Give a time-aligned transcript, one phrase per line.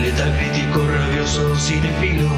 [0.00, 2.28] Letal crítico, rabioso, cinefilo,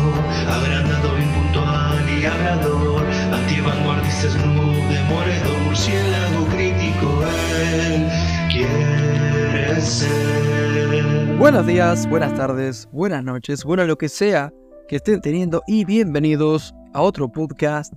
[0.49, 7.25] agrandado, impuntual y hablador, antivanguardista, snoop, demoledor, murciélago crítico,
[7.73, 8.09] él
[8.51, 11.37] quiere ser.
[11.39, 14.53] Buenos días, buenas tardes, buenas noches, bueno lo que sea
[14.89, 17.93] que estén teniendo y bienvenidos a otro podcast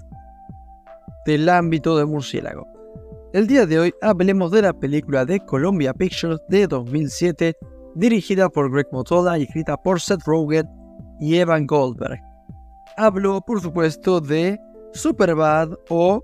[1.26, 2.66] del ámbito de murciélago.
[3.32, 7.56] El día de hoy hablemos de la película de Columbia Pictures de 2007,
[8.00, 10.68] dirigida por Greg Motola y escrita por Seth Rogen
[11.20, 12.20] y Evan Goldberg.
[12.98, 14.60] Hablo, por supuesto, de
[14.94, 16.22] Superbad o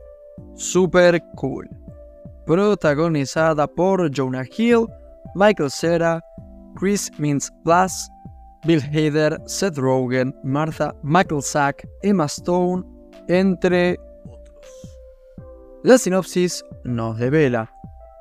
[0.55, 1.69] Super Cool,
[2.45, 4.87] protagonizada por Jonah Hill,
[5.35, 6.23] Michael Cera,
[6.75, 8.09] Chris Mintz-Plasse,
[8.65, 12.83] Bill Hader, Seth Rogen, Martha Michael Sack, Emma Stone,
[13.27, 13.97] entre
[15.83, 17.71] la sinopsis nos devela.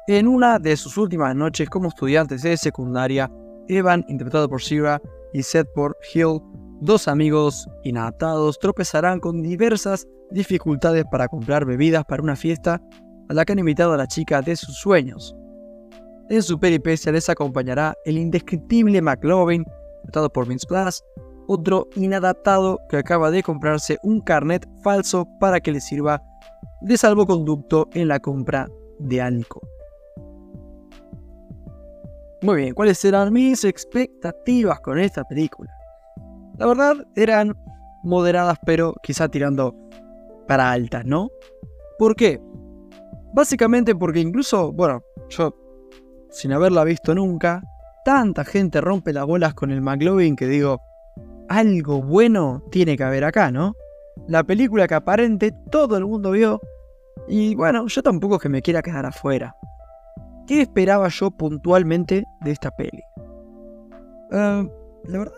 [0.07, 3.31] En una de sus últimas noches como estudiantes de secundaria,
[3.69, 5.01] Evan, interpretado por Shira,
[5.33, 6.41] y Seth por Hill,
[6.81, 12.81] dos amigos inadaptados, tropezarán con diversas dificultades para comprar bebidas para una fiesta
[13.29, 15.35] a la que han invitado a la chica de sus sueños.
[16.31, 19.65] En su peripecia les acompañará el indescriptible McLovin,
[19.97, 21.03] interpretado por Vince Plus,
[21.47, 26.23] otro inadaptado que acaba de comprarse un carnet falso para que le sirva
[26.81, 29.74] de salvoconducto en la compra de alcohol.
[32.45, 35.75] Muy bien, ¿cuáles eran mis expectativas con esta película?
[36.59, 37.57] La verdad eran
[38.03, 39.75] moderadas, pero quizá tirando
[40.47, 41.31] para altas, ¿no?
[41.99, 42.43] ¿Por qué?
[43.33, 45.57] Básicamente porque incluso, bueno, yo
[46.29, 47.63] sin haberla visto nunca,
[48.05, 50.83] tanta gente rompe las bolas con el McLovin que digo,
[51.49, 53.73] algo bueno tiene que haber acá, ¿no?
[54.29, 56.61] La película que aparente todo el mundo vio
[57.27, 59.57] y bueno, yo tampoco que me quiera quedar afuera.
[60.47, 63.03] ¿Qué esperaba yo puntualmente de esta peli?
[64.31, 64.69] Eh,
[65.05, 65.35] la verdad,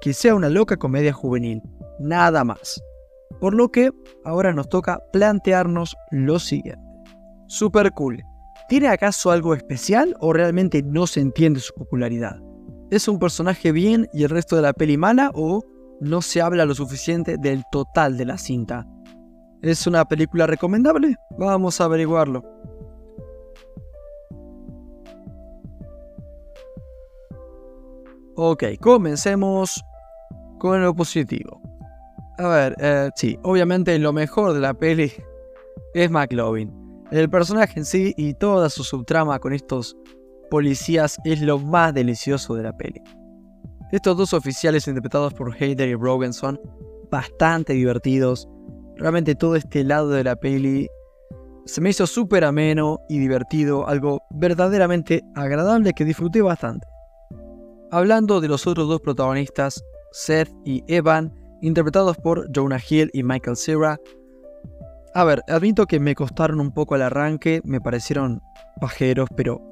[0.00, 1.62] que sea una loca comedia juvenil,
[2.00, 2.82] nada más.
[3.40, 3.90] Por lo que
[4.24, 6.82] ahora nos toca plantearnos lo siguiente.
[7.46, 8.22] Super cool.
[8.68, 12.36] ¿Tiene acaso algo especial o realmente no se entiende su popularidad?
[12.90, 15.62] ¿Es un personaje bien y el resto de la peli mala o
[16.00, 18.86] no se habla lo suficiente del total de la cinta?
[19.62, 21.16] ¿Es una película recomendable?
[21.38, 22.42] Vamos a averiguarlo.
[28.40, 29.84] Ok, comencemos
[30.60, 31.60] con lo positivo.
[32.38, 35.12] A ver, eh, sí, obviamente lo mejor de la peli
[35.92, 36.72] es McLovin.
[37.10, 39.96] El personaje en sí y toda su subtrama con estos
[40.52, 43.02] policías es lo más delicioso de la peli.
[43.90, 46.60] Estos dos oficiales interpretados por Hayder y Rogan son
[47.10, 48.48] bastante divertidos.
[48.98, 50.86] Realmente todo este lado de la peli
[51.66, 56.86] se me hizo súper ameno y divertido, algo verdaderamente agradable que disfruté bastante.
[57.90, 59.82] Hablando de los otros dos protagonistas,
[60.12, 61.32] Seth y Evan,
[61.62, 63.98] interpretados por Jonah Hill y Michael Cera.
[65.14, 68.42] A ver, admito que me costaron un poco al arranque, me parecieron
[68.78, 69.62] pajeros, pero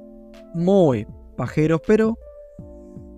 [0.54, 1.06] muy
[1.36, 2.16] pajeros, pero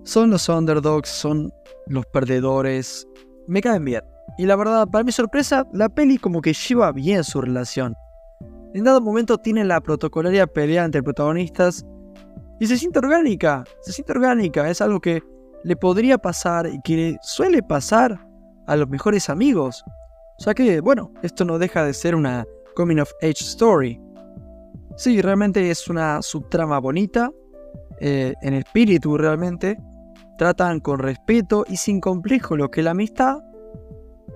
[0.03, 1.53] son los underdogs, son
[1.87, 3.07] los perdedores,
[3.47, 4.03] me caen bien.
[4.37, 7.95] Y la verdad, para mi sorpresa, la peli como que lleva bien su relación.
[8.75, 11.87] En dado momento tiene la protocolaria pelea entre protagonistas
[12.61, 15.23] y se siente orgánica, se siente orgánica, es algo que
[15.65, 18.19] le podría pasar y que suele pasar
[18.67, 19.85] a los mejores amigos.
[20.39, 22.47] O sea que, bueno, esto no deja de ser una
[22.77, 24.01] coming of age story.
[24.97, 27.31] Sí, realmente es una subtrama bonita,
[28.01, 29.79] eh, en espíritu realmente.
[30.37, 33.39] Tratan con respeto y sin complejo lo que es la amistad.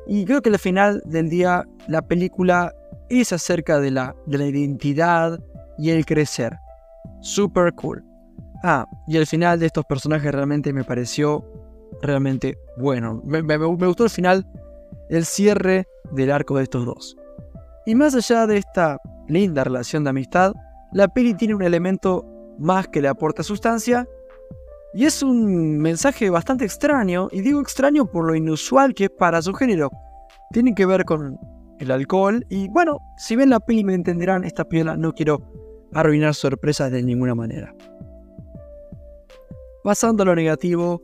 [0.06, 2.72] Y creo que al final del día la película
[3.08, 5.38] es acerca de la, de la identidad
[5.78, 6.58] y el crecer.
[7.20, 8.04] Super cool.
[8.62, 11.44] Ah, y el final de estos personajes realmente me pareció
[12.00, 13.20] realmente bueno.
[13.24, 14.46] Me, gustó el final,
[15.10, 17.16] el cierre del arco de estos dos.
[17.86, 20.52] Y más allá de esta linda relación de amistad,
[20.92, 22.24] la peli tiene un elemento
[22.58, 24.06] más que le aporta sustancia.
[24.94, 29.42] Y es un mensaje bastante extraño, y digo extraño por lo inusual que es para
[29.42, 29.90] su género.
[30.52, 31.38] Tiene que ver con
[31.80, 35.40] el alcohol, y bueno, si ven la peli me entenderán, esta piola no quiero
[35.94, 37.74] arruinar sorpresas de ninguna manera.
[39.82, 41.02] Pasando a lo negativo,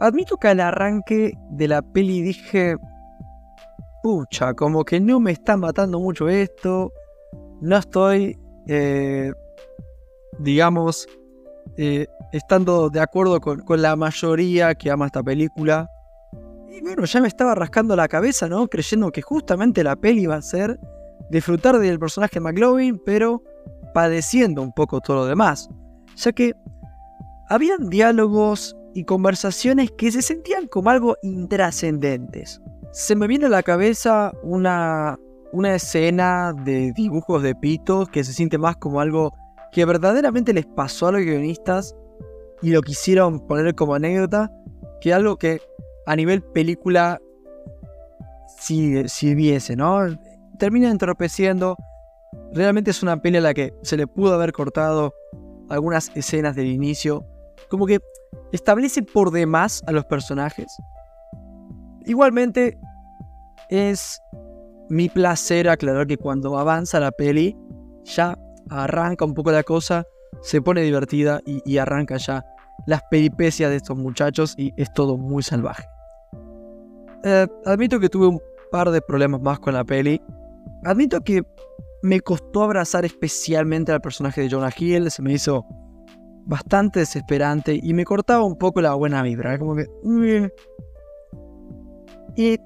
[0.00, 2.76] admito que al arranque de la peli dije,
[4.02, 6.92] pucha, como que no me está matando mucho esto,
[7.60, 9.32] no estoy, eh,
[10.38, 11.06] digamos,
[11.76, 15.88] eh, estando de acuerdo con, con, la mayoría que ama esta película.
[16.68, 18.66] Y bueno, ya me estaba rascando la cabeza, ¿no?
[18.68, 20.78] Creyendo que justamente la peli iba a ser
[21.30, 23.42] disfrutar del personaje McLovin, pero
[23.94, 25.68] padeciendo un poco todo lo demás.
[26.16, 26.54] Ya que
[27.50, 32.60] habían diálogos y conversaciones que se sentían como algo intrascendentes.
[32.92, 35.18] Se me viene a la cabeza una,
[35.52, 39.32] una escena de dibujos de Pito que se siente más como algo
[39.72, 41.94] que verdaderamente les pasó a los guionistas
[42.62, 44.52] y lo quisieron poner como anécdota,
[45.00, 45.60] que algo que
[46.06, 47.18] a nivel película
[48.58, 49.98] si, si viese, ¿no?
[50.58, 51.76] Termina entorpeciendo.
[52.52, 55.14] Realmente es una peli a la que se le pudo haber cortado
[55.68, 57.26] algunas escenas del inicio.
[57.70, 58.00] Como que
[58.52, 60.66] establece por demás a los personajes.
[62.04, 62.78] Igualmente,
[63.68, 64.20] es
[64.88, 67.56] mi placer aclarar que cuando avanza la peli,
[68.04, 68.36] ya
[68.68, 70.04] arranca un poco la cosa,
[70.42, 72.44] se pone divertida y, arranca ya
[72.86, 75.84] las peripecias de estos muchachos y es todo muy salvaje.
[77.24, 78.40] Eh, admito que tuve un
[78.70, 80.20] par de problemas más con la peli.
[80.84, 81.42] Admito que
[82.02, 85.66] me costó abrazar especialmente al personaje de Jonah Hill, se me hizo
[86.50, 89.86] bastante desesperante y me cortaba un poco la buena vibra, como que...
[92.36, 92.58] Y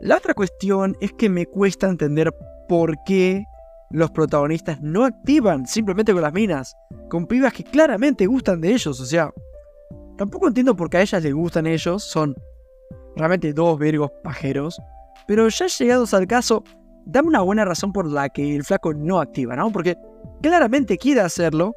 [0.00, 2.30] la otra cuestión es que me cuesta entender
[2.68, 3.44] por qué
[3.90, 6.76] los protagonistas no activan simplemente con las minas,
[7.08, 9.32] con pibas que claramente gustan de ellos, o sea,
[10.18, 12.36] tampoco entiendo por qué a ellas les gustan ellos, son
[13.16, 14.78] realmente dos virgos pajeros,
[15.26, 16.62] pero ya llegados al caso,
[17.06, 19.72] dame una buena razón por la que el flaco no activa, ¿no?
[19.72, 19.96] Porque
[20.42, 21.74] claramente quiere hacerlo,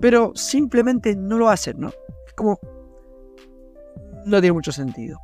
[0.00, 1.88] pero simplemente no lo hace, ¿no?
[2.26, 2.58] Es como...
[4.24, 5.18] No tiene mucho sentido.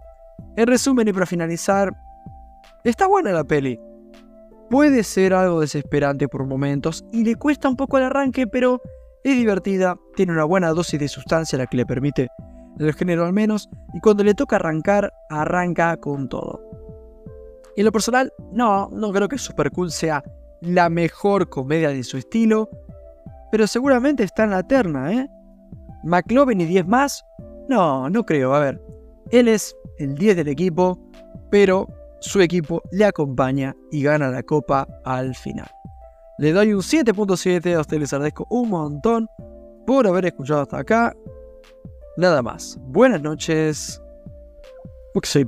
[0.56, 1.92] En resumen y para finalizar,
[2.84, 3.78] está buena la peli.
[4.70, 8.80] Puede ser algo desesperante por momentos y le cuesta un poco el arranque, pero
[9.22, 12.28] es divertida, tiene una buena dosis de sustancia la que le permite
[12.78, 16.60] el género al menos, y cuando le toca arrancar, arranca con todo.
[17.76, 20.22] En lo personal, no, no creo que Super Cool sea
[20.60, 22.68] la mejor comedia de su estilo,
[23.50, 25.28] pero seguramente está en la terna, ¿eh?
[26.04, 27.24] McLovin y 10 más,
[27.68, 28.80] no, no creo, a ver,
[29.30, 30.98] él es el 10 del equipo,
[31.50, 31.88] pero
[32.20, 35.68] su equipo le acompaña y gana la copa al final.
[36.38, 39.28] Le doy un 7.7, a ustedes les agradezco un montón
[39.86, 41.14] por haber escuchado hasta acá.
[42.16, 42.78] Nada más.
[42.82, 44.02] Buenas noches.
[45.14, 45.46] Porque soy.